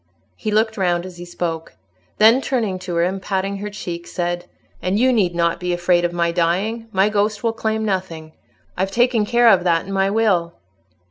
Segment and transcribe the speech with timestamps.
[0.35, 1.75] He looked round as he spoke.
[2.17, 4.45] Then, turning to her, and patting her cheek, said,
[4.81, 8.31] "And you need not be afraid of my dying; my ghost will claim nothing.
[8.75, 10.55] I've taken care of that in my will."